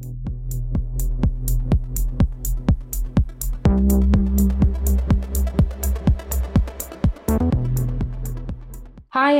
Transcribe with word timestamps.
Hi, 0.00 0.04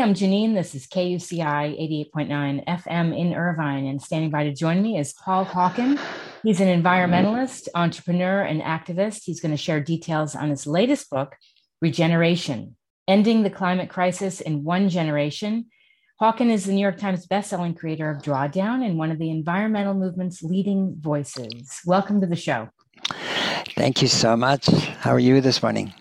I'm 0.00 0.14
Janine. 0.14 0.54
This 0.54 0.74
is 0.74 0.88
KUCI 0.88 2.10
88.9 2.12 2.66
FM 2.66 3.16
in 3.16 3.34
Irvine, 3.34 3.86
and 3.86 4.02
standing 4.02 4.30
by 4.30 4.42
to 4.42 4.52
join 4.52 4.82
me 4.82 4.98
is 4.98 5.12
Paul 5.12 5.46
Hawken. 5.46 5.96
He's 6.42 6.60
an 6.60 6.82
environmentalist, 6.82 7.68
entrepreneur, 7.76 8.42
and 8.42 8.60
activist. 8.60 9.20
He's 9.22 9.40
going 9.40 9.52
to 9.52 9.56
share 9.56 9.80
details 9.80 10.34
on 10.34 10.50
his 10.50 10.66
latest 10.66 11.08
book, 11.08 11.36
Regeneration 11.80 12.74
Ending 13.06 13.44
the 13.44 13.50
Climate 13.50 13.90
Crisis 13.90 14.40
in 14.40 14.64
One 14.64 14.88
Generation. 14.88 15.66
Hawken 16.20 16.50
is 16.50 16.64
the 16.64 16.72
New 16.72 16.80
York 16.80 16.98
Times 16.98 17.28
bestselling 17.28 17.78
creator 17.78 18.10
of 18.10 18.22
Drawdown 18.22 18.84
and 18.84 18.98
one 18.98 19.12
of 19.12 19.20
the 19.20 19.30
environmental 19.30 19.94
movement's 19.94 20.42
leading 20.42 20.96
voices. 20.98 21.78
Welcome 21.86 22.20
to 22.22 22.26
the 22.26 22.34
show. 22.34 22.70
Thank 23.76 24.02
you 24.02 24.08
so 24.08 24.36
much. 24.36 24.66
How 24.66 25.12
are 25.12 25.20
you 25.20 25.40
this 25.40 25.62
morning? 25.62 25.94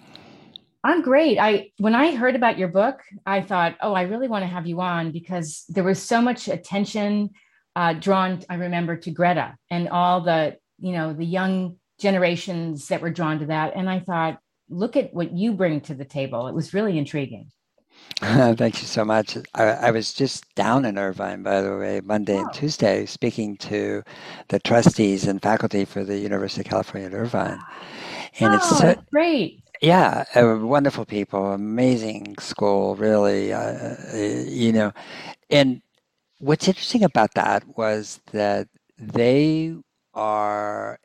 I'm 0.83 1.03
great. 1.03 1.37
I 1.37 1.69
when 1.77 1.93
I 1.93 2.15
heard 2.15 2.35
about 2.35 2.57
your 2.57 2.69
book, 2.69 2.99
I 3.27 3.41
thought, 3.41 3.75
oh, 3.79 3.93
I 3.93 4.03
really 4.03 4.27
want 4.27 4.41
to 4.41 4.47
have 4.47 4.65
you 4.65 4.81
on 4.81 5.11
because 5.11 5.65
there 5.69 5.83
was 5.83 6.01
so 6.01 6.19
much 6.19 6.47
attention 6.47 7.29
uh, 7.75 7.93
drawn. 7.93 8.41
I 8.49 8.55
remember 8.55 8.97
to 8.97 9.11
Greta 9.11 9.55
and 9.69 9.87
all 9.87 10.21
the 10.21 10.57
you 10.79 10.93
know 10.93 11.13
the 11.13 11.25
young 11.25 11.75
generations 11.99 12.87
that 12.87 13.01
were 13.01 13.11
drawn 13.11 13.37
to 13.41 13.45
that, 13.47 13.75
and 13.75 13.87
I 13.87 13.99
thought, 13.99 14.39
look 14.67 14.95
at 14.95 15.13
what 15.13 15.31
you 15.31 15.53
bring 15.53 15.81
to 15.81 15.93
the 15.93 16.05
table. 16.05 16.47
It 16.47 16.55
was 16.55 16.73
really 16.73 16.97
intriguing. 16.97 17.51
Thank 18.19 18.81
you 18.81 18.87
so 18.87 19.05
much. 19.05 19.37
I, 19.53 19.63
I, 19.63 19.91
was 19.91 20.11
just 20.11 20.43
down 20.55 20.85
in 20.85 20.97
Irvine, 20.97 21.43
by 21.43 21.61
the 21.61 21.77
way, 21.77 22.01
Monday 22.03 22.37
oh. 22.37 22.41
and 22.41 22.53
Tuesday, 22.53 23.05
speaking 23.05 23.57
to 23.57 24.01
the 24.47 24.59
trustees 24.59 25.27
and 25.27 25.39
faculty 25.39 25.85
for 25.85 26.03
the 26.03 26.17
University 26.17 26.61
of 26.61 26.67
California 26.67 27.09
at 27.09 27.13
Irvine. 27.13 27.59
And 28.39 28.53
oh, 28.53 28.55
it's 28.55 28.79
so, 28.79 28.95
great. 29.11 29.61
Yeah, 29.81 30.23
uh, 30.33 30.57
wonderful 30.59 31.05
people, 31.05 31.51
amazing 31.51 32.37
school, 32.39 32.95
really. 32.95 33.53
Uh, 33.53 33.95
uh, 34.11 34.17
you 34.47 34.71
know, 34.71 34.91
and 35.51 35.83
what's 36.39 36.67
interesting 36.67 37.03
about 37.03 37.35
that 37.35 37.63
was 37.77 38.19
that 38.31 38.67
they 38.97 39.75
are 40.15 40.99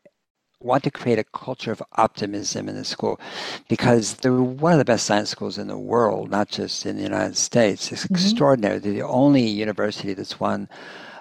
want 0.63 0.85
to 0.85 0.91
create 0.91 1.19
a 1.19 1.25
culture 1.25 1.73
of 1.73 1.83
optimism 1.97 2.69
in 2.69 2.75
the 2.75 2.85
school 2.85 3.21
because 3.69 4.15
they're 4.15 4.33
one 4.35 4.73
of 4.73 4.79
the 4.79 4.85
best 4.85 5.07
science 5.07 5.31
schools 5.31 5.59
in 5.59 5.69
the 5.69 5.79
world, 5.79 6.31
not 6.31 6.49
just 6.49 6.87
in 6.87 6.97
the 6.97 7.03
United 7.03 7.37
States. 7.37 7.93
It's 7.93 8.05
mm-hmm. 8.05 8.15
extraordinary. 8.15 8.79
They're 8.79 8.93
the 8.93 9.03
only 9.03 9.47
university 9.47 10.15
that's 10.15 10.41
won 10.41 10.69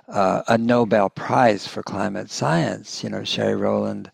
uh, 0.08 0.44
a 0.48 0.58
Nobel 0.58 1.10
Prize 1.10 1.68
for 1.68 1.84
climate 1.84 2.30
science. 2.30 3.04
You 3.04 3.10
know, 3.10 3.24
Sherry 3.24 3.56
Rowland 3.56 4.12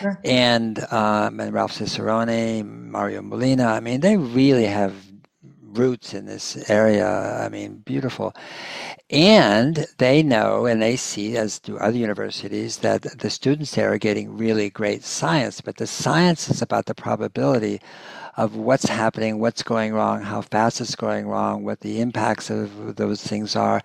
sure. 0.00 0.20
and 0.24 0.78
um, 0.92 1.40
and 1.40 1.52
Ralph 1.52 1.72
Cicerone, 1.72 2.90
Mario 2.90 3.22
Molina. 3.22 3.66
I 3.66 3.80
mean, 3.80 4.00
they 4.00 4.16
really 4.16 4.66
have 4.66 4.94
roots 5.72 6.14
in 6.14 6.26
this 6.26 6.68
area. 6.70 7.08
I 7.44 7.48
mean, 7.48 7.78
beautiful. 7.78 8.34
And 9.10 9.86
they 9.98 10.22
know 10.22 10.66
and 10.66 10.82
they 10.82 10.96
see, 10.96 11.36
as 11.36 11.58
do 11.58 11.78
other 11.78 11.96
universities, 11.96 12.78
that 12.78 13.02
the 13.18 13.30
students 13.30 13.74
there 13.74 13.92
are 13.92 13.98
getting 13.98 14.36
really 14.36 14.70
great 14.70 15.04
science. 15.04 15.60
But 15.60 15.76
the 15.76 15.86
science 15.86 16.48
is 16.50 16.62
about 16.62 16.86
the 16.86 16.94
probability 16.94 17.80
of 18.38 18.54
what's 18.54 18.88
happening, 18.88 19.40
what's 19.40 19.64
going 19.64 19.92
wrong, 19.92 20.22
how 20.22 20.40
fast 20.40 20.80
it's 20.80 20.94
going 20.94 21.26
wrong, 21.26 21.64
what 21.64 21.80
the 21.80 22.00
impacts 22.00 22.50
of 22.50 22.94
those 22.94 23.20
things 23.20 23.56
are. 23.56 23.82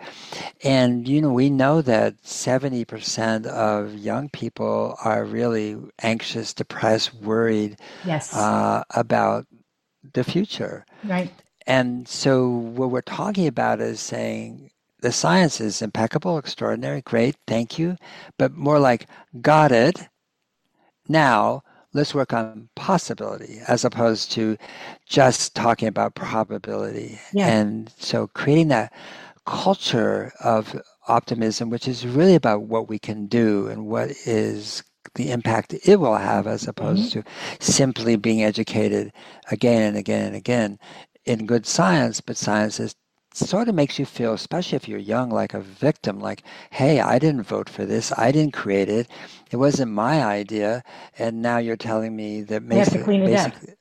And, 0.64 1.08
you 1.08 1.22
know, 1.22 1.34
we 1.34 1.50
know 1.50 1.81
that 1.81 2.22
70% 2.22 3.47
of 3.47 3.95
young 3.95 4.30
people 4.30 4.95
are 5.03 5.25
really 5.25 5.78
anxious, 6.03 6.53
depressed, 6.53 7.16
worried 7.16 7.80
yes. 8.06 8.31
uh, 8.36 8.84
about 8.92 9.47
the 10.14 10.23
future. 10.23 10.86
Right. 11.03 11.31
And 11.66 12.07
so 12.07 12.47
what 12.47 12.91
we're 12.91 13.01
talking 13.01 13.47
about 13.47 13.79
is 13.79 14.00
saying 14.00 14.72
the 15.01 15.12
science 15.12 15.59
is 15.59 15.81
impeccable, 15.81 16.38
extraordinary, 16.38 17.01
great, 17.01 17.35
thank 17.47 17.78
you, 17.78 17.97
but 18.38 18.53
more 18.53 18.79
like, 18.79 19.07
got 19.41 19.72
it. 19.72 20.07
Now, 21.07 21.63
let's 21.94 22.16
work 22.16 22.34
on 22.34 22.69
possibility 22.75 23.59
as 23.68 23.85
opposed 23.85 24.31
to 24.31 24.57
just 25.06 25.56
talking 25.56 25.88
about 25.88 26.16
probability. 26.16 27.19
Yeah. 27.34 27.47
And 27.47 27.91
so 27.97 28.28
creating 28.28 28.69
that 28.69 28.94
culture 29.45 30.31
of 30.40 30.81
optimism, 31.07 31.69
which 31.69 31.88
is 31.88 32.07
really 32.07 32.35
about 32.35 32.63
what 32.63 32.88
we 32.88 32.97
can 32.97 33.28
do 33.28 33.68
and 33.68 33.88
what 33.88 34.12
is 34.25 34.84
the 35.16 35.31
impact 35.31 35.75
it 35.85 36.00
will 36.00 36.16
have 36.16 36.47
as 36.47 36.68
opposed 36.68 37.12
mm-hmm. 37.12 37.22
to 37.22 37.66
simply 37.66 38.16
being 38.16 38.41
educated 38.41 39.12
again 39.51 39.81
and 39.81 39.97
again 39.97 40.28
and 40.28 40.35
again 40.35 40.80
in 41.25 41.45
good 41.45 41.66
science, 41.66 42.22
but 42.22 42.38
science 42.38 42.79
is 42.79 42.95
sort 43.34 43.67
of 43.67 43.75
makes 43.75 43.97
you 43.97 44.06
feel, 44.06 44.34
especially 44.34 44.75
if 44.75 44.88
you're 44.88 45.00
young, 45.00 45.29
like 45.29 45.53
a 45.53 45.59
victim. 45.59 46.19
Like, 46.19 46.44
hey, 46.69 47.00
I 47.00 47.19
didn't 47.19 47.44
vote 47.44 47.67
for 47.67 47.85
this. 47.85 48.11
I 48.17 48.31
didn't 48.31 48.53
create 48.53 48.89
it. 48.89 49.07
It 49.51 49.57
wasn't 49.57 49.91
my 49.91 50.23
idea. 50.23 50.83
And 51.17 51.41
now 51.41 51.57
you're 51.57 51.75
telling 51.75 52.16
me 52.16 52.41
that 52.44 52.67
basically, 52.67 53.35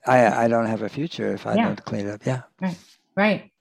I, 0.06 0.44
I 0.44 0.48
don't 0.48 0.66
have 0.66 0.82
a 0.82 0.88
future 0.88 1.34
if 1.34 1.46
I 1.46 1.54
yeah. 1.54 1.64
don't 1.66 1.84
clean 1.84 2.06
it 2.06 2.14
up. 2.14 2.26
Yeah. 2.26 2.42
Right. 2.60 2.78
Right. 3.16 3.52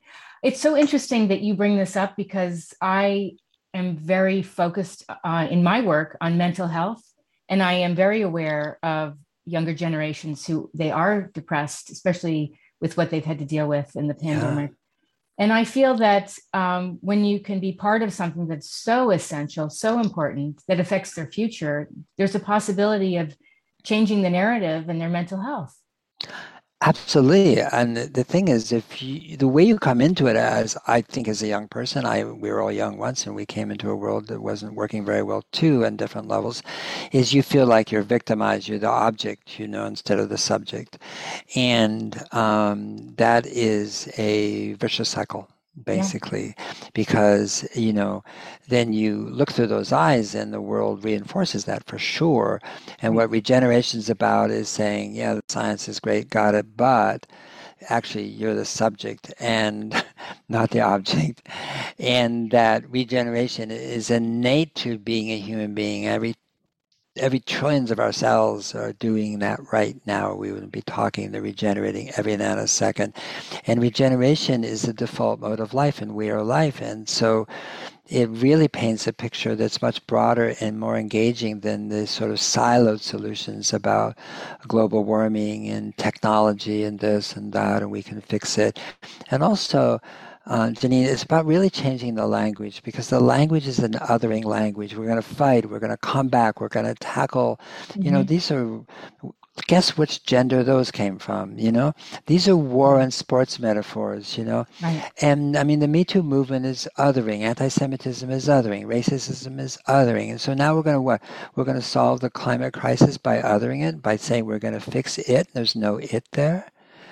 It's 0.44 0.60
so 0.60 0.76
interesting 0.78 1.28
that 1.28 1.42
you 1.42 1.54
bring 1.54 1.78
this 1.78 1.96
up 1.96 2.16
because 2.16 2.74
I 2.82 3.34
am 3.74 3.98
very 3.98 4.42
focused 4.42 5.06
uh, 5.24 5.48
in 5.50 5.64
my 5.64 5.82
work 5.82 6.18
on 6.22 6.38
mental 6.38 6.68
health. 6.68 7.04
And 7.50 7.62
I 7.62 7.74
am 7.74 7.96
very 7.96 8.22
aware 8.22 8.80
of 8.82 9.18
younger 9.46 9.74
generations 9.74 10.48
who 10.48 10.70
they 10.74 10.90
are 10.90 11.24
depressed, 11.34 11.90
especially 11.90 12.58
with 12.82 12.98
what 12.98 13.10
they've 13.10 13.24
had 13.24 13.40
to 13.40 13.46
deal 13.46 13.68
with 13.68 13.96
in 13.96 14.08
the 14.08 14.14
pandemic. 14.14 14.72
Yeah 14.72 14.76
and 15.42 15.52
I 15.52 15.64
feel 15.64 15.96
that 15.96 16.38
um, 16.54 17.00
when 17.02 17.26
you 17.26 17.40
can 17.40 17.60
be 17.60 17.72
part 17.72 18.04
of 18.04 18.14
something 18.14 18.48
that's 18.48 18.70
so 18.70 19.10
essential, 19.10 19.72
so 19.72 20.00
important, 20.00 20.62
that 20.68 20.80
affects 20.80 21.16
their 21.16 21.26
future, 21.26 21.90
there's 22.16 22.36
a 22.36 22.40
possibility 22.40 23.18
of 23.18 23.36
changing 23.84 24.22
the 24.22 24.30
narrative 24.30 24.88
and 24.88 25.02
their 25.02 25.10
mental 25.10 25.42
health. 25.42 25.76
Absolutely, 26.84 27.62
and 27.62 27.96
the 27.96 28.24
thing 28.24 28.48
is, 28.48 28.72
if 28.72 29.02
you, 29.04 29.38
the 29.38 29.48
way 29.48 29.64
you 29.64 29.78
come 29.78 30.02
into 30.02 30.26
it, 30.28 30.36
as 30.36 30.76
I 30.88 31.02
think, 31.02 31.28
as 31.28 31.44
a 31.44 31.48
young 31.48 31.68
person, 31.68 32.06
I 32.06 32.24
we 32.24 32.50
were 32.50 32.60
all 32.60 32.72
young 32.72 32.98
once, 32.98 33.26
and 33.28 33.36
we 33.36 33.46
came 33.46 33.70
into 33.70 33.90
a 33.92 33.96
world 33.96 34.28
that 34.28 34.42
wasn't 34.42 34.74
working 34.74 35.06
very 35.06 35.22
well 35.22 35.44
too, 35.52 35.86
on 35.86 35.96
different 35.96 36.28
levels, 36.28 36.64
is 37.12 37.34
you 37.34 37.44
feel 37.44 37.68
like 37.68 37.92
you're 37.92 38.02
victimized, 38.02 38.68
you're 38.68 38.80
the 38.80 38.88
object, 38.90 39.60
you 39.60 39.68
know, 39.68 39.86
instead 39.86 40.18
of 40.20 40.30
the 40.30 40.38
subject, 40.40 40.98
and 41.56 42.20
um, 42.34 43.14
that 43.18 43.46
is 43.46 44.10
a 44.18 44.74
vicious 44.74 45.10
cycle 45.10 45.48
basically 45.84 46.54
yeah. 46.58 46.74
because 46.94 47.68
you 47.76 47.94
know 47.94 48.24
then 48.68 48.94
you 48.94 49.30
look 49.30 49.52
through 49.52 49.68
those 49.68 49.92
eyes 49.92 50.36
and 50.36 50.54
the 50.54 50.62
world 50.62 51.04
reinforces 51.04 51.66
that 51.66 51.86
for 51.86 51.98
sure. 51.98 52.62
And 53.02 53.16
what 53.16 53.26
mm-hmm. 53.26 53.34
regeneration 53.34 54.00
is 54.00 54.10
about 54.10 54.52
is 54.52 54.70
saying 54.70 55.16
yeah 55.16 55.36
the 55.36 55.44
science 55.50 55.88
is 55.88 56.00
great 56.00 56.30
got 56.30 56.56
it 56.56 56.76
but 56.76 57.26
actually 57.90 58.26
you're 58.26 58.56
the 58.56 58.66
subject 58.66 59.34
and 59.40 60.04
not 60.50 60.72
the 60.72 60.82
object. 60.82 61.48
And 62.00 62.52
that 62.52 62.90
regeneration 62.90 63.72
is 63.72 64.10
innate 64.10 64.76
to 64.76 64.98
being 64.98 65.32
a 65.32 65.40
human 65.40 65.74
being. 65.74 66.08
Every 66.08 66.36
every 67.18 67.40
trillions 67.40 67.92
of 67.92 68.00
our 68.00 68.14
cells 68.14 68.74
are 68.74 68.94
doing 68.94 69.40
that 69.40 69.60
right 69.74 70.00
now. 70.06 70.34
We 70.34 70.52
wouldn't 70.52 70.72
be 70.72 70.82
talking, 70.82 71.32
they're 71.32 71.42
regenerating 71.42 72.12
every 72.16 72.38
nanosecond. 72.38 73.16
And 73.68 73.82
regeneration 73.82 74.64
is 74.64 74.84
the 74.84 74.94
default 74.94 75.40
mode 75.40 75.60
of 75.60 75.74
life, 75.74 76.02
and 76.02 76.16
we 76.16 76.30
are 76.30 76.42
life. 76.42 76.82
And 76.82 77.10
so 77.10 77.48
it 78.08 78.30
really 78.30 78.68
paints 78.68 79.08
a 79.08 79.14
picture 79.14 79.56
that's 79.56 79.82
much 79.82 80.06
broader 80.08 80.56
and 80.62 80.80
more 80.80 80.98
engaging 80.98 81.60
than 81.62 81.90
the 81.90 82.08
sort 82.08 82.32
of 82.32 82.38
siloed 82.38 83.02
solutions 83.02 83.74
about 83.74 84.18
global 84.68 85.04
warming 85.04 85.68
and 85.68 85.96
technology 85.98 86.84
and 86.84 87.00
this 87.00 87.36
and 87.36 87.52
that, 87.54 87.82
and 87.82 87.92
we 87.92 88.04
can 88.04 88.22
fix 88.22 88.58
it. 88.58 88.80
And 89.30 89.44
also, 89.44 90.00
uh, 90.48 90.70
Janine, 90.70 91.06
it's 91.06 91.24
about 91.24 91.46
really 91.46 91.70
changing 91.70 92.16
the 92.16 92.26
language 92.26 92.82
because 92.84 93.10
the 93.10 93.20
language 93.20 93.68
is 93.68 93.80
an 93.80 93.94
othering 93.94 94.44
language. 94.44 94.96
We're 94.96 95.06
going 95.06 95.22
to 95.22 95.22
fight. 95.22 95.70
We're 95.70 95.80
going 95.80 95.92
to 95.92 95.98
come 95.98 96.30
back. 96.30 96.60
We're 96.60 96.68
going 96.68 96.88
to 96.88 96.96
tackle. 96.96 97.60
Mm-hmm. 97.90 98.02
You 98.02 98.12
know, 98.12 98.20
mm-hmm. 98.20 98.28
these 98.28 98.52
are. 98.52 98.82
Guess 99.68 99.98
which 99.98 100.24
gender 100.24 100.64
those 100.64 100.92
came 100.92 101.20
from? 101.20 101.60
You 101.60 101.74
know, 101.74 101.94
these 102.26 102.48
are 102.48 102.56
war 102.56 103.00
and 103.00 103.14
sports 103.14 103.60
metaphors. 103.60 104.38
You 104.38 104.46
know, 104.46 104.66
right. 104.82 105.12
and 105.22 105.58
I 105.58 105.64
mean 105.64 105.80
the 105.80 105.90
Me 105.90 106.06
Too 106.06 106.24
movement 106.24 106.66
is 106.66 106.88
othering. 106.98 107.42
Anti-Semitism 107.42 108.32
is 108.32 108.48
othering. 108.48 108.86
Racism 108.86 109.60
is 109.60 109.78
othering. 109.88 110.32
And 110.32 110.42
so 110.42 110.54
now 110.54 110.74
we're 110.74 110.84
going 110.84 110.96
to 110.96 111.02
what? 111.02 111.22
We're 111.56 111.66
going 111.66 111.76
to 111.76 111.84
solve 111.84 112.22
the 112.22 112.30
climate 112.30 112.74
crisis 112.74 113.18
by 113.18 113.42
othering 113.42 113.84
it 113.84 114.02
by 114.02 114.16
saying 114.16 114.46
we're 114.46 114.58
going 114.58 114.74
to 114.74 114.80
fix 114.80 115.18
it. 115.18 115.50
There's 115.54 115.76
no 115.76 115.98
it 115.98 116.24
there 116.32 116.72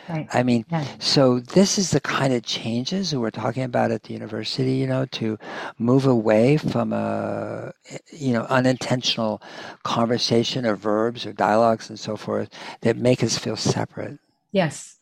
Right. 0.10 0.28
I 0.34 0.42
mean, 0.42 0.66
yeah. 0.72 0.86
so 0.98 1.40
this 1.40 1.78
is 1.78 1.92
the 1.92 2.00
kind 2.00 2.34
of 2.34 2.44
changes 2.44 3.12
that 3.12 3.20
we're 3.20 3.30
talking 3.30 3.62
about 3.62 3.92
at 3.92 4.04
the 4.04 4.14
university, 4.14 4.74
you 4.74 4.88
know, 4.88 5.06
to 5.06 5.38
move 5.78 6.08
away 6.08 6.58
from 6.58 6.94
a, 6.94 7.72
you 8.12 8.34
know, 8.34 8.42
unintentional 8.50 9.42
conversation 9.84 10.66
or 10.66 10.76
verbs 10.76 11.28
or 11.28 11.34
dialogues 11.34 11.90
and 11.90 12.00
so 12.00 12.18
forth 12.18 12.50
that 12.82 12.98
make 12.98 13.24
us 13.24 13.38
feel 13.38 13.56
separate. 13.56 14.18
Yes. 14.52 14.98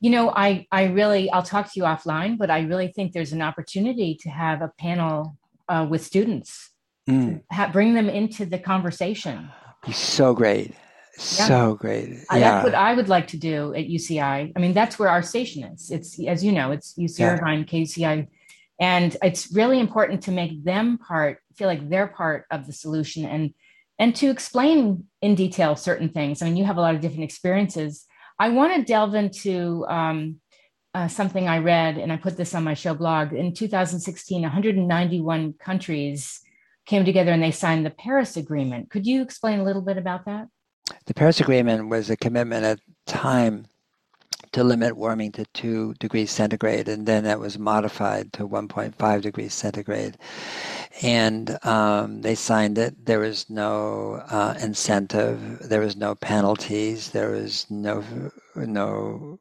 You 0.00 0.10
know, 0.10 0.30
I, 0.30 0.66
I 0.70 0.84
really, 0.84 1.30
I'll 1.30 1.42
talk 1.42 1.72
to 1.72 1.80
you 1.80 1.84
offline, 1.84 2.36
but 2.36 2.50
I 2.50 2.60
really 2.60 2.88
think 2.88 3.12
there's 3.12 3.32
an 3.32 3.40
opportunity 3.40 4.18
to 4.22 4.28
have 4.28 4.60
a 4.60 4.72
panel 4.78 5.38
uh, 5.68 5.86
with 5.88 6.04
students, 6.04 6.70
mm. 7.08 7.40
ha- 7.50 7.70
bring 7.72 7.94
them 7.94 8.10
into 8.10 8.44
the 8.44 8.58
conversation. 8.58 9.48
So 9.90 10.34
great. 10.34 10.74
Yeah. 11.38 11.46
So 11.46 11.74
great. 11.74 12.10
Yeah. 12.10 12.38
That's 12.38 12.64
what 12.64 12.74
I 12.74 12.94
would 12.94 13.08
like 13.08 13.28
to 13.28 13.36
do 13.36 13.74
at 13.74 13.86
UCI. 13.86 14.52
I 14.54 14.58
mean, 14.58 14.72
that's 14.72 14.98
where 14.98 15.08
our 15.08 15.22
station 15.22 15.64
is. 15.64 15.90
It's, 15.90 16.22
as 16.24 16.44
you 16.44 16.52
know, 16.52 16.72
it's 16.72 16.94
UC 16.94 17.18
yeah. 17.18 17.34
Irvine, 17.34 17.64
KCI. 17.64 18.28
And 18.80 19.16
it's 19.22 19.52
really 19.52 19.78
important 19.78 20.22
to 20.24 20.32
make 20.32 20.64
them 20.64 20.98
part, 20.98 21.38
feel 21.54 21.68
like 21.68 21.88
they're 21.88 22.08
part 22.08 22.46
of 22.50 22.66
the 22.66 22.72
solution 22.72 23.24
and 23.24 23.54
and 23.98 24.16
to 24.16 24.30
explain 24.30 25.04
in 25.20 25.36
detail 25.36 25.76
certain 25.76 26.08
things. 26.08 26.42
I 26.42 26.46
mean, 26.46 26.56
you 26.56 26.64
have 26.64 26.76
a 26.76 26.80
lot 26.80 26.96
of 26.96 27.00
different 27.00 27.22
experiences. 27.22 28.04
I 28.36 28.48
want 28.48 28.74
to 28.74 28.82
delve 28.82 29.14
into 29.14 29.86
um, 29.86 30.40
uh, 30.92 31.06
something 31.06 31.46
I 31.46 31.58
read, 31.58 31.98
and 31.98 32.12
I 32.12 32.16
put 32.16 32.36
this 32.36 32.54
on 32.54 32.64
my 32.64 32.74
show 32.74 32.94
blog. 32.94 33.32
In 33.32 33.54
2016, 33.54 34.42
191 34.42 35.52
countries 35.52 36.40
came 36.84 37.04
together 37.04 37.30
and 37.30 37.42
they 37.42 37.52
signed 37.52 37.86
the 37.86 37.90
Paris 37.90 38.36
Agreement. 38.36 38.90
Could 38.90 39.06
you 39.06 39.22
explain 39.22 39.60
a 39.60 39.64
little 39.64 39.82
bit 39.82 39.98
about 39.98 40.24
that? 40.24 40.48
The 41.06 41.14
Paris 41.14 41.40
Agreement 41.40 41.88
was 41.88 42.10
a 42.10 42.16
commitment 42.16 42.64
at 42.64 42.80
time 43.06 43.66
to 44.52 44.62
limit 44.62 44.96
warming 44.96 45.32
to 45.32 45.44
2 45.54 45.94
degrees 45.94 46.30
centigrade, 46.30 46.88
and 46.88 47.06
then 47.06 47.24
that 47.24 47.40
was 47.40 47.58
modified 47.58 48.32
to 48.34 48.46
1.5 48.46 49.22
degrees 49.22 49.54
centigrade. 49.54 50.18
And 51.02 51.58
um, 51.64 52.20
they 52.20 52.34
signed 52.34 52.76
it. 52.78 53.06
There 53.06 53.20
was 53.20 53.48
no 53.48 54.22
uh, 54.28 54.54
incentive, 54.60 55.68
there 55.68 55.80
was 55.80 55.96
no 55.96 56.14
penalties, 56.14 57.10
there 57.10 57.30
was 57.30 57.66
no, 57.70 58.04
no 58.54 59.38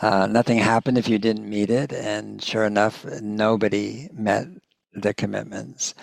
uh, 0.00 0.26
nothing 0.26 0.58
happened 0.58 0.98
if 0.98 1.08
you 1.08 1.18
didn't 1.18 1.48
meet 1.48 1.70
it. 1.70 1.92
And 1.92 2.42
sure 2.42 2.64
enough, 2.64 3.04
nobody 3.20 4.08
met 4.12 4.46
the 4.94 5.14
commitments, 5.14 5.94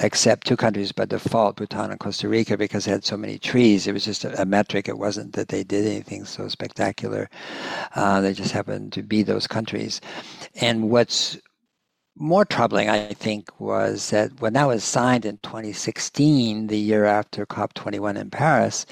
except 0.00 0.46
two 0.46 0.56
countries 0.56 0.92
by 0.92 1.04
default, 1.04 1.56
Bhutan 1.56 1.90
and 1.90 2.00
Costa 2.00 2.28
Rica, 2.28 2.56
because 2.56 2.84
they 2.84 2.92
had 2.92 3.04
so 3.04 3.16
many 3.16 3.38
trees. 3.38 3.86
It 3.86 3.92
was 3.92 4.04
just 4.04 4.24
a, 4.24 4.40
a 4.40 4.44
metric. 4.44 4.88
It 4.88 4.98
wasn't 4.98 5.32
that 5.34 5.48
they 5.48 5.64
did 5.64 5.86
anything 5.86 6.24
so 6.24 6.48
spectacular. 6.48 7.28
Uh, 7.94 8.20
they 8.20 8.32
just 8.32 8.52
happened 8.52 8.92
to 8.92 9.02
be 9.02 9.22
those 9.22 9.46
countries. 9.46 10.00
And 10.60 10.90
what's 10.90 11.38
more 12.18 12.44
troubling, 12.44 12.88
I 12.88 13.12
think, 13.12 13.60
was 13.60 14.10
that 14.10 14.40
when 14.40 14.54
that 14.54 14.66
was 14.66 14.82
signed 14.82 15.26
in 15.26 15.38
2016, 15.38 16.68
the 16.68 16.78
year 16.78 17.04
after 17.04 17.44
COP21 17.44 18.16
in 18.16 18.30
Paris, 18.30 18.86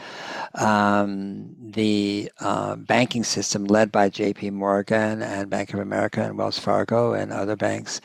um, 0.55 1.55
the 1.59 2.31
uh, 2.41 2.76
banking 2.76 3.25
system 3.25 3.65
led 3.65 3.91
by 3.91 4.11
JP 4.11 4.53
Morgan 4.53 5.23
and 5.23 5.49
Bank 5.49 5.73
of 5.73 5.81
America 5.81 6.23
and 6.23 6.37
Wells 6.37 6.59
Fargo 6.59 7.15
and 7.15 7.32
other 7.32 7.56
banks 7.56 8.00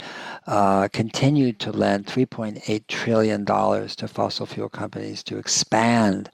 uh, 0.47 0.87
continued 0.87 1.59
to 1.59 1.71
lend 1.71 2.05
$3.8 2.05 2.87
trillion 2.87 3.45
to 3.45 4.07
fossil 4.07 4.45
fuel 4.45 4.69
companies 4.69 5.21
to 5.23 5.37
expand 5.37 6.31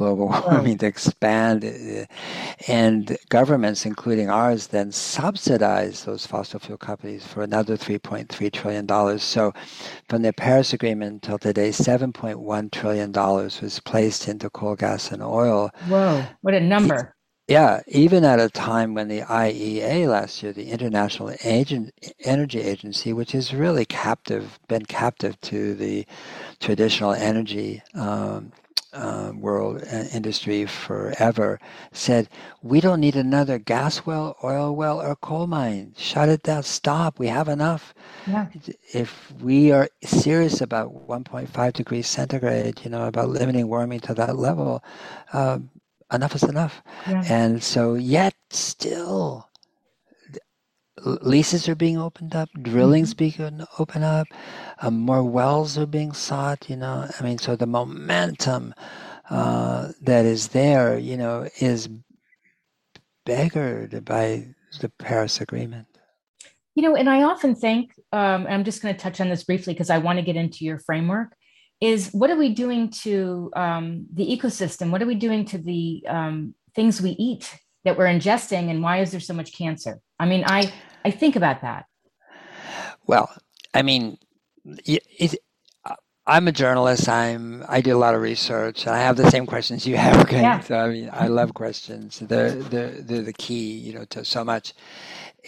global 0.00 0.28
warming 0.46 0.78
to 0.78 0.86
expand. 0.86 1.62
Uh, 1.62 2.06
and 2.66 3.18
governments, 3.28 3.84
including 3.84 4.30
ours, 4.30 4.68
then 4.68 4.90
subsidize 4.90 6.04
those 6.04 6.26
fossil 6.26 6.58
fuel 6.58 6.78
companies 6.78 7.26
for 7.26 7.42
another 7.42 7.76
$3.3 7.76 8.50
trillion. 8.50 9.18
So 9.18 9.52
from 10.08 10.22
the 10.22 10.32
Paris 10.32 10.72
Agreement 10.72 11.12
until 11.12 11.38
today, 11.38 11.68
$7.1 11.68 12.70
trillion 12.72 13.12
was 13.12 13.80
placed 13.84 14.26
into 14.26 14.48
coal, 14.48 14.74
gas, 14.74 15.12
and 15.12 15.22
oil. 15.22 15.70
Whoa, 15.86 16.24
what 16.40 16.54
a 16.54 16.60
number. 16.60 17.14
Yeah, 17.46 17.80
even 17.88 18.24
at 18.24 18.38
a 18.38 18.48
time 18.48 18.94
when 18.94 19.08
the 19.08 19.22
IEA 19.22 20.08
last 20.08 20.42
year, 20.42 20.52
the 20.52 20.70
International 20.70 21.34
Agent, 21.44 21.90
Energy 22.24 22.60
Agency, 22.60 23.12
which 23.12 23.32
has 23.32 23.52
really 23.52 23.84
captive, 23.84 24.60
been 24.68 24.86
captive 24.86 25.38
to 25.42 25.74
the 25.74 26.06
traditional 26.60 27.12
energy 27.12 27.82
um, 27.94 28.52
uh, 28.92 29.32
world 29.34 29.82
uh, 29.92 30.04
industry 30.12 30.66
forever 30.66 31.60
said, 31.92 32.28
we 32.62 32.80
don't 32.80 33.00
need 33.00 33.16
another 33.16 33.58
gas 33.58 34.06
well, 34.06 34.36
oil 34.42 34.74
well, 34.74 35.00
or 35.00 35.16
coal 35.16 35.46
mine. 35.46 35.94
Shut 35.96 36.28
it 36.28 36.42
down. 36.42 36.62
Stop. 36.62 37.18
We 37.18 37.28
have 37.28 37.48
enough. 37.48 37.94
Yeah. 38.26 38.46
If 38.92 39.32
we 39.40 39.72
are 39.72 39.88
serious 40.02 40.60
about 40.60 41.08
1.5 41.08 41.72
degrees 41.72 42.06
centigrade, 42.06 42.80
you 42.84 42.90
know, 42.90 43.06
about 43.06 43.28
limiting 43.28 43.68
warming 43.68 44.00
to 44.00 44.14
that 44.14 44.36
level, 44.36 44.82
uh, 45.32 45.58
enough 46.12 46.34
is 46.34 46.42
enough. 46.42 46.82
Yeah. 47.06 47.24
And 47.28 47.62
so, 47.62 47.94
yet 47.94 48.34
still, 48.50 49.49
leases 51.04 51.68
are 51.68 51.74
being 51.74 51.98
opened 51.98 52.34
up, 52.34 52.48
drilling's 52.62 53.14
mm-hmm. 53.14 53.46
being 53.48 53.66
opened 53.78 54.04
up, 54.04 54.26
um, 54.80 54.98
more 54.98 55.22
wells 55.22 55.78
are 55.78 55.86
being 55.86 56.12
sought. 56.12 56.68
You 56.68 56.76
know, 56.76 57.08
I 57.18 57.22
mean, 57.22 57.38
so 57.38 57.56
the 57.56 57.66
momentum 57.66 58.74
uh, 59.28 59.92
that 60.02 60.24
is 60.24 60.48
there, 60.48 60.98
you 60.98 61.16
know, 61.16 61.48
is 61.60 61.88
beggared 63.24 64.04
by 64.04 64.48
the 64.80 64.88
Paris 64.98 65.40
Agreement. 65.40 65.86
You 66.74 66.82
know, 66.82 66.96
and 66.96 67.10
I 67.10 67.24
often 67.24 67.54
think, 67.54 67.92
um, 68.12 68.46
I'm 68.48 68.64
just 68.64 68.80
going 68.80 68.94
to 68.94 69.00
touch 69.00 69.20
on 69.20 69.28
this 69.28 69.44
briefly 69.44 69.74
because 69.74 69.90
I 69.90 69.98
want 69.98 70.18
to 70.18 70.24
get 70.24 70.36
into 70.36 70.64
your 70.64 70.78
framework. 70.78 71.34
Is 71.80 72.10
what 72.10 72.30
are 72.30 72.36
we 72.36 72.50
doing 72.50 72.90
to 73.02 73.50
um, 73.56 74.06
the 74.12 74.26
ecosystem? 74.26 74.90
What 74.90 75.02
are 75.02 75.06
we 75.06 75.14
doing 75.14 75.46
to 75.46 75.58
the 75.58 76.04
um, 76.06 76.54
things 76.74 77.00
we 77.00 77.10
eat 77.10 77.54
that 77.84 77.96
we're 77.96 78.06
ingesting, 78.06 78.70
and 78.70 78.82
why 78.82 79.00
is 79.00 79.10
there 79.10 79.20
so 79.20 79.32
much 79.32 79.56
cancer? 79.56 79.98
I 80.18 80.26
mean, 80.26 80.44
I 80.46 80.72
I 81.04 81.10
think 81.10 81.36
about 81.36 81.62
that. 81.62 81.86
Well, 83.06 83.30
I 83.74 83.82
mean, 83.82 84.18
it, 84.84 85.38
I'm 86.26 86.46
a 86.46 86.52
journalist. 86.52 87.08
I'm 87.08 87.64
I 87.68 87.80
do 87.80 87.96
a 87.96 87.98
lot 87.98 88.14
of 88.14 88.20
research. 88.20 88.86
And 88.86 88.94
I 88.94 89.00
have 89.00 89.16
the 89.16 89.30
same 89.30 89.46
questions 89.46 89.86
you 89.86 89.96
have. 89.96 90.20
Okay, 90.20 90.42
yeah. 90.42 90.60
so 90.60 90.76
I 90.76 90.88
mean, 90.88 91.10
I 91.12 91.26
love 91.26 91.54
questions. 91.54 92.20
They're 92.20 92.52
they're 92.52 92.90
they're 92.90 93.22
the 93.22 93.32
key, 93.32 93.72
you 93.72 93.94
know, 93.94 94.04
to 94.10 94.24
so 94.24 94.44
much. 94.44 94.74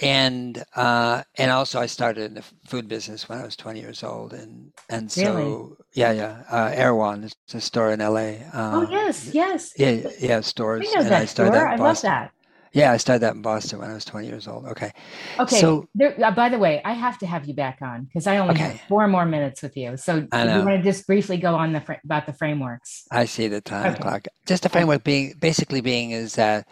And 0.01 0.65
uh, 0.75 1.23
and 1.37 1.51
also, 1.51 1.79
I 1.79 1.87
started 1.87 2.25
in 2.25 2.35
the 2.35 2.45
food 2.67 2.89
business 2.89 3.29
when 3.29 3.39
I 3.39 3.45
was 3.45 3.55
20 3.57 3.79
years 3.79 4.03
old, 4.03 4.33
and 4.33 4.73
and 4.89 5.13
so 5.13 5.35
really? 5.35 5.77
yeah, 5.93 6.13
yeah. 6.13 6.43
Uh, 6.51 6.71
Erewhon 6.73 7.25
is 7.25 7.37
a 7.53 7.61
store 7.61 7.93
in 7.93 8.01
LA. 8.01 8.41
Um, 8.53 8.75
oh 8.75 8.87
yes, 8.91 9.35
yes. 9.35 9.75
Yeah, 9.77 10.09
yeah, 10.19 10.41
stores. 10.41 10.89
I 10.89 10.95
know 10.95 11.03
that 11.05 11.13
I 11.13 11.25
store. 11.27 11.55
I 11.55 11.77
love 11.77 12.01
that. 12.01 12.33
Yeah, 12.73 12.93
I 12.93 12.97
started 12.97 13.21
that 13.21 13.35
in 13.35 13.43
Boston 13.43 13.81
when 13.81 13.91
I 13.91 13.95
was 13.95 14.05
20 14.05 14.27
years 14.27 14.49
old. 14.49 14.65
Okay. 14.67 14.93
Okay. 15.39 15.61
So, 15.61 15.89
there, 15.95 16.17
uh, 16.25 16.31
by 16.31 16.49
the 16.49 16.59
way, 16.59 16.81
I 16.85 16.93
have 16.93 17.19
to 17.19 17.27
have 17.27 17.47
you 17.47 17.55
back 17.55 17.79
on 17.83 18.05
because 18.05 18.27
I 18.27 18.39
only 18.39 18.55
okay. 18.55 18.63
have 18.63 18.81
four 18.89 19.07
more 19.09 19.27
minutes 19.27 19.63
with 19.63 19.77
you. 19.77 19.97
So, 19.97 20.17
you 20.17 20.29
want 20.33 20.69
to 20.69 20.83
just 20.83 21.07
briefly 21.07 21.37
go 21.37 21.55
on 21.55 21.73
the 21.73 21.81
fr- 21.81 21.95
about 22.05 22.27
the 22.27 22.33
frameworks? 22.33 23.05
I 23.11 23.27
see 23.27 23.49
the 23.49 23.61
time 23.61 23.93
okay. 23.93 24.03
clock. 24.03 24.27
Just 24.47 24.63
the 24.63 24.69
framework 24.71 25.05
being 25.05 25.35
basically 25.39 25.83
being 25.83 26.13
is 26.13 26.35
that 26.37 26.67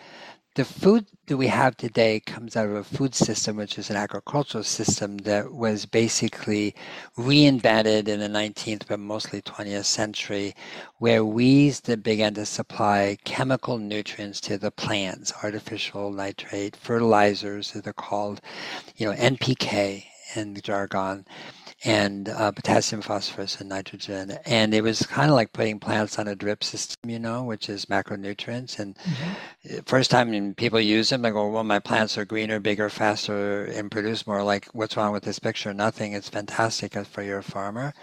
the 0.57 0.64
food 0.64 1.07
that 1.26 1.37
we 1.37 1.47
have 1.47 1.76
today 1.76 2.19
comes 2.19 2.57
out 2.57 2.66
of 2.66 2.75
a 2.75 2.83
food 2.83 3.14
system, 3.14 3.57
which 3.57 3.78
is 3.78 3.88
an 3.88 3.95
agricultural 3.95 4.64
system 4.64 5.19
that 5.19 5.52
was 5.52 5.87
basically 5.87 6.75
reinvented 7.16 8.09
in 8.09 8.19
the 8.19 8.28
19th, 8.28 8.83
but 8.88 8.99
mostly 8.99 9.40
20th 9.42 9.85
century, 9.85 10.57
where 10.99 11.25
we 11.25 11.73
began 12.02 12.35
to 12.35 12.45
supply 12.45 13.16
chemical 13.25 13.78
nutrients 13.78 14.40
to 14.40 14.59
the 14.59 14.73
plants, 14.73 15.33
artificial 15.45 16.11
nitrate, 16.11 16.75
fertilizers, 16.75 17.71
that 17.71 17.87
are 17.87 17.92
called, 17.92 18.40
you 18.97 19.07
know, 19.07 19.16
NPK 19.16 20.04
in 20.35 20.54
the 20.54 20.61
jargon 20.61 21.25
and 21.85 22.29
uh, 22.29 22.53
potassium, 22.53 23.01
phosphorus, 23.01 23.61
and 23.61 23.69
nitrogen. 23.69 24.39
And 24.45 24.75
it 24.75 24.83
was 24.83 25.07
kind 25.07 25.31
of 25.31 25.35
like 25.35 25.53
putting 25.53 25.79
plants 25.79 26.19
on 26.19 26.29
a 26.29 26.35
drip 26.35 26.63
system, 26.63 27.11
you 27.11 27.19
know, 27.19 27.45
which 27.45 27.69
is 27.69 27.87
macronutrients. 27.87 28.79
And 28.79 28.97
mm-hmm. 28.97 29.81
first 29.87 30.11
time 30.11 30.55
people 30.55 30.81
use 30.81 31.09
them, 31.09 31.25
I 31.25 31.31
go, 31.31 31.49
well, 31.49 31.65
my 31.65 31.79
plants 31.79 32.19
are 32.19 32.25
greener, 32.25 32.61
bigger, 32.61 32.91
faster, 32.91 33.65
and 33.65 33.91
produce 33.91 34.27
more. 34.27 34.43
Like, 34.43 34.67
what's 34.73 34.97
wrong 34.97 35.13
with 35.13 35.25
this 35.25 35.39
picture? 35.39 35.73
Nothing. 35.73 36.13
It's 36.13 36.29
fantastic 36.29 36.95
for 37.07 37.23
your 37.23 37.43
farmer. 37.43 37.95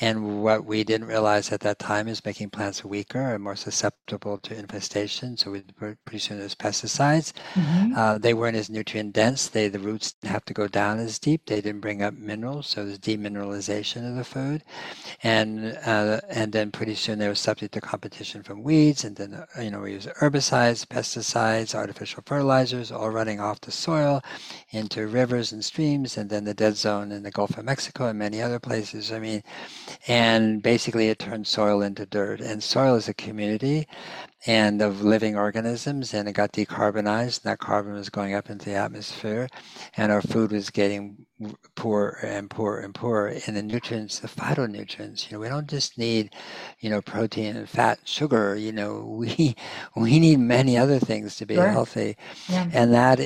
And 0.00 0.42
what 0.42 0.64
we 0.64 0.84
didn't 0.84 1.08
realize 1.08 1.50
at 1.50 1.60
that 1.60 1.78
time 1.78 2.08
is 2.08 2.24
making 2.24 2.50
plants 2.50 2.84
weaker 2.84 3.34
and 3.34 3.42
more 3.42 3.56
susceptible 3.56 4.38
to 4.38 4.56
infestation. 4.56 5.36
So 5.36 5.50
we 5.50 5.62
pretty 6.04 6.18
soon 6.18 6.38
there's 6.38 6.54
pesticides. 6.54 7.32
Mm-hmm. 7.54 7.94
Uh, 7.96 8.18
they 8.18 8.34
weren't 8.34 8.56
as 8.56 8.70
nutrient 8.70 9.12
dense. 9.12 9.48
They 9.48 9.68
the 9.68 9.78
roots 9.78 10.12
didn't 10.12 10.32
have 10.32 10.44
to 10.46 10.54
go 10.54 10.68
down 10.68 10.98
as 10.98 11.18
deep. 11.18 11.46
They 11.46 11.60
didn't 11.60 11.80
bring 11.80 12.02
up 12.02 12.14
minerals, 12.14 12.68
so 12.68 12.84
was 12.84 12.98
demineralization 13.08 14.08
of 14.08 14.16
the 14.16 14.24
food, 14.24 14.62
and 15.22 15.78
uh, 15.86 16.20
and 16.28 16.52
then 16.52 16.70
pretty 16.70 16.94
soon 16.94 17.18
they 17.18 17.28
were 17.28 17.34
subject 17.34 17.72
to 17.74 17.80
competition 17.80 18.42
from 18.42 18.62
weeds, 18.62 19.04
and 19.04 19.16
then 19.16 19.34
uh, 19.34 19.60
you 19.60 19.70
know 19.70 19.80
we 19.80 19.92
use 19.92 20.06
herbicides, 20.20 20.86
pesticides, 20.86 21.74
artificial 21.74 22.22
fertilizers, 22.26 22.92
all 22.92 23.10
running 23.10 23.40
off 23.40 23.60
the 23.62 23.72
soil 23.72 24.22
into 24.70 25.06
rivers 25.06 25.52
and 25.52 25.64
streams, 25.64 26.18
and 26.18 26.28
then 26.28 26.44
the 26.44 26.54
dead 26.54 26.76
zone 26.76 27.10
in 27.12 27.22
the 27.22 27.30
Gulf 27.30 27.56
of 27.56 27.64
Mexico 27.64 28.06
and 28.08 28.18
many 28.18 28.42
other 28.42 28.58
places. 28.58 29.10
I 29.12 29.18
mean, 29.18 29.42
and 30.06 30.62
basically 30.62 31.08
it 31.08 31.18
turned 31.18 31.46
soil 31.46 31.82
into 31.82 32.06
dirt, 32.06 32.40
and 32.40 32.62
soil 32.62 32.94
is 32.96 33.08
a 33.08 33.14
community 33.14 33.86
and 34.46 34.80
of 34.80 35.02
living 35.02 35.36
organisms 35.36 36.14
and 36.14 36.28
it 36.28 36.32
got 36.32 36.52
decarbonized 36.52 37.42
and 37.42 37.50
that 37.50 37.58
carbon 37.58 37.94
was 37.94 38.08
going 38.08 38.34
up 38.34 38.48
into 38.48 38.66
the 38.66 38.76
atmosphere 38.76 39.48
and 39.96 40.12
our 40.12 40.22
food 40.22 40.52
was 40.52 40.70
getting 40.70 41.26
poorer 41.74 42.18
and 42.22 42.48
poorer 42.48 42.80
and 42.80 42.94
poorer 42.94 43.28
and 43.46 43.56
the 43.56 43.62
nutrients 43.62 44.20
the 44.20 44.28
phytonutrients 44.28 45.28
you 45.28 45.36
know 45.36 45.40
we 45.40 45.48
don't 45.48 45.68
just 45.68 45.98
need 45.98 46.32
you 46.78 46.88
know 46.88 47.02
protein 47.02 47.56
and 47.56 47.68
fat 47.68 47.98
and 47.98 48.06
sugar 48.08 48.54
you 48.54 48.70
know 48.70 49.00
we 49.18 49.56
we 49.96 50.20
need 50.20 50.38
many 50.38 50.76
other 50.76 51.00
things 51.00 51.34
to 51.36 51.44
be 51.44 51.56
sure. 51.56 51.68
healthy 51.68 52.16
yeah. 52.48 52.68
and 52.72 52.92
that 52.92 53.18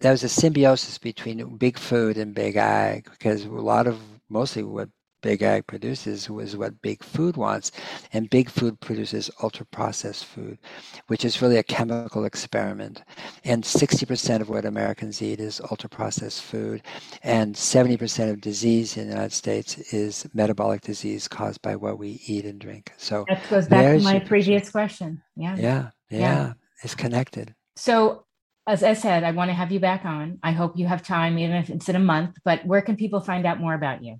that 0.00 0.10
was 0.10 0.24
a 0.24 0.28
symbiosis 0.28 0.98
between 0.98 1.56
big 1.56 1.78
food 1.78 2.16
and 2.16 2.34
big 2.34 2.56
ag 2.56 3.08
because 3.10 3.44
a 3.44 3.48
lot 3.48 3.86
of 3.86 4.00
mostly 4.28 4.62
what 4.62 4.88
big 5.22 5.42
ag 5.42 5.66
produces 5.66 6.28
was 6.28 6.56
what 6.56 6.82
big 6.82 7.02
food 7.02 7.36
wants. 7.36 7.72
And 8.12 8.28
big 8.28 8.50
food 8.50 8.78
produces 8.80 9.30
ultra 9.42 9.64
processed 9.66 10.26
food, 10.26 10.58
which 11.06 11.24
is 11.24 11.40
really 11.40 11.56
a 11.56 11.62
chemical 11.62 12.24
experiment. 12.24 13.02
And 13.44 13.64
60% 13.64 14.40
of 14.40 14.48
what 14.48 14.64
Americans 14.64 15.22
eat 15.22 15.40
is 15.40 15.60
ultra 15.70 15.88
processed 15.88 16.42
food. 16.42 16.82
And 17.22 17.54
70% 17.54 18.30
of 18.30 18.40
disease 18.40 18.96
in 18.96 19.06
the 19.06 19.14
United 19.14 19.32
States 19.32 19.78
is 19.92 20.26
metabolic 20.34 20.82
disease 20.82 21.28
caused 21.28 21.62
by 21.62 21.76
what 21.76 21.98
we 21.98 22.20
eat 22.26 22.44
and 22.44 22.60
drink. 22.60 22.92
So 22.98 23.24
that 23.28 23.48
goes 23.48 23.68
back 23.68 23.98
to 23.98 24.04
my 24.04 24.18
previous 24.18 24.70
question. 24.70 25.22
Yeah. 25.36 25.56
yeah. 25.56 25.90
Yeah. 26.10 26.18
Yeah. 26.18 26.52
It's 26.82 26.94
connected. 26.94 27.54
So 27.76 28.26
as 28.66 28.82
I 28.82 28.92
said, 28.94 29.24
I 29.24 29.32
want 29.32 29.48
to 29.48 29.54
have 29.54 29.72
you 29.72 29.80
back 29.80 30.04
on. 30.04 30.38
I 30.42 30.52
hope 30.52 30.76
you 30.76 30.86
have 30.86 31.02
time, 31.02 31.38
even 31.38 31.56
if 31.56 31.68
it's 31.68 31.88
in 31.88 31.96
a 31.96 32.00
month. 32.00 32.36
But 32.44 32.64
where 32.64 32.82
can 32.82 32.96
people 32.96 33.20
find 33.20 33.46
out 33.46 33.60
more 33.60 33.74
about 33.74 34.04
you? 34.04 34.18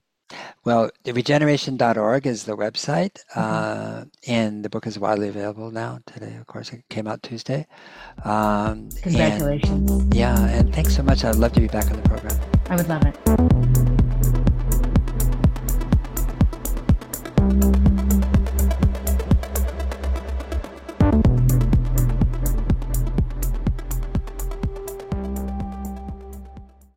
Well, 0.64 0.90
regeneration.org 1.06 2.26
is 2.26 2.44
the 2.44 2.56
website, 2.56 3.18
mm-hmm. 3.34 3.40
uh, 3.40 4.04
and 4.26 4.64
the 4.64 4.70
book 4.70 4.86
is 4.86 4.98
widely 4.98 5.28
available 5.28 5.70
now. 5.70 6.00
Today, 6.06 6.36
of 6.36 6.46
course, 6.46 6.72
it 6.72 6.84
came 6.88 7.06
out 7.06 7.22
Tuesday. 7.22 7.66
Um, 8.24 8.90
Congratulations. 9.02 9.90
And, 9.90 10.14
yeah, 10.14 10.38
and 10.48 10.74
thanks 10.74 10.94
so 10.94 11.02
much. 11.02 11.24
I'd 11.24 11.36
love 11.36 11.52
to 11.54 11.60
be 11.60 11.68
back 11.68 11.90
on 11.90 12.00
the 12.00 12.08
program. 12.08 12.38
I 12.68 12.76
would 12.76 12.88
love 12.88 13.04
it. 13.04 13.51